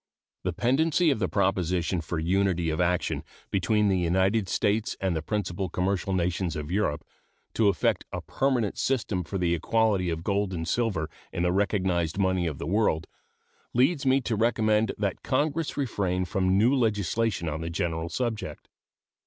The 0.41 0.51
pendency 0.51 1.11
of 1.11 1.19
the 1.19 1.29
proposition 1.29 2.01
for 2.01 2.17
unity 2.17 2.71
of 2.71 2.81
action 2.81 3.23
between 3.51 3.87
the 3.87 3.99
United 3.99 4.49
States 4.49 4.97
and 4.99 5.15
the 5.15 5.21
principal 5.21 5.69
commercial 5.69 6.11
nations 6.11 6.55
of 6.55 6.71
Europe 6.71 7.05
to 7.53 7.67
effect 7.67 8.05
a 8.11 8.19
permanent 8.23 8.79
system 8.79 9.23
for 9.23 9.37
the 9.37 9.53
equality 9.53 10.09
of 10.09 10.23
gold 10.23 10.53
and 10.55 10.67
silver 10.67 11.07
in 11.31 11.43
the 11.43 11.51
recognized 11.51 12.17
money 12.17 12.47
of 12.47 12.57
the 12.57 12.65
world 12.65 13.05
leads 13.75 14.03
me 14.03 14.21
to 14.21 14.35
recommend 14.35 14.91
that 14.97 15.21
Congress 15.21 15.77
refrain 15.77 16.25
from 16.25 16.57
new 16.57 16.73
legislation 16.73 17.47
on 17.47 17.61
the 17.61 17.69
general 17.69 18.09
subject. 18.09 18.69